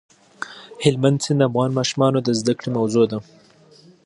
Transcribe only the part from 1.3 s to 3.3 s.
د افغان ماشومانو د زده کړې موضوع ده.